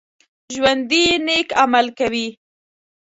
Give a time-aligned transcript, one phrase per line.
[0.53, 2.27] ژوندي نیک عمل کوي